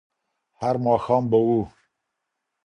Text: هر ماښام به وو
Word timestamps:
هر 0.61 0.75
ماښام 0.85 1.23
به 1.31 1.39
وو 1.45 1.61